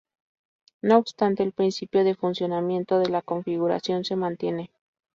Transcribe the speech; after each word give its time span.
No 0.81 0.97
obstante, 0.97 1.43
el 1.43 1.51
principio 1.51 2.03
de 2.03 2.15
funcionamiento 2.15 2.97
de 2.97 3.09
la 3.09 3.21
configuración 3.21 4.03
se 4.03 4.15
mantiene. 4.15 4.71